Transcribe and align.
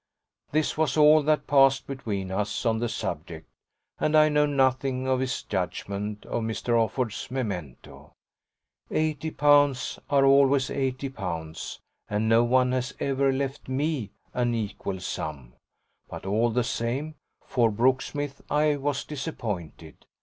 This 0.51 0.79
was 0.79 0.97
all 0.97 1.21
that 1.21 1.45
passed 1.45 1.85
between 1.85 2.31
us 2.31 2.65
on 2.65 2.79
the 2.79 2.89
subject, 2.89 3.47
and 3.99 4.17
I 4.17 4.29
know 4.29 4.47
nothing 4.47 5.07
of 5.07 5.19
his 5.19 5.43
judgement 5.43 6.25
of 6.25 6.41
Mr. 6.41 6.69
Offord's 6.73 7.29
memento. 7.29 8.13
Eighty 8.89 9.29
pounds 9.29 9.99
are 10.09 10.25
always 10.25 10.71
eighty 10.71 11.07
pounds, 11.07 11.81
and 12.09 12.27
no 12.27 12.43
one 12.43 12.71
has 12.71 12.95
ever 12.99 13.31
left 13.31 13.69
ME 13.69 14.09
an 14.33 14.55
equal 14.55 14.99
sum; 14.99 15.53
but, 16.09 16.25
all 16.25 16.49
the 16.49 16.63
same, 16.63 17.13
for 17.45 17.69
Brooksmith, 17.69 18.41
I 18.49 18.77
was 18.77 19.03
disappointed. 19.03 20.07